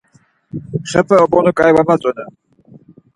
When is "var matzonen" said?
1.75-2.29